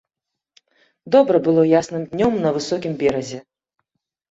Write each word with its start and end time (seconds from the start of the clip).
Добра 1.17 1.37
было 1.49 1.67
ясным 1.81 2.03
днём 2.15 2.33
на 2.47 2.55
высокім 2.59 2.99
беразе. 3.05 3.39